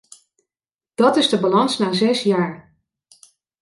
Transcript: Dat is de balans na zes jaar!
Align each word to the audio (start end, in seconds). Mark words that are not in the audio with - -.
Dat 0.93 1.15
is 1.15 1.29
de 1.29 1.39
balans 1.39 1.77
na 1.77 1.93
zes 1.93 2.23
jaar! 2.23 2.75